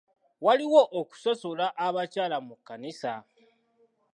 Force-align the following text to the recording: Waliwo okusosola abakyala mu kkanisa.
Waliwo 0.45 0.81
okusosola 0.99 1.65
abakyala 1.85 2.37
mu 2.45 2.53
kkanisa. 2.57 3.13